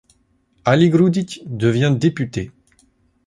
Aligrudić 0.65 1.43
devient 1.45 1.95
député. 1.99 2.51